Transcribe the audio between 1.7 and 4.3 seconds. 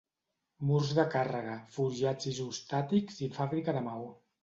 forjats isostàtics i fàbrica de maó.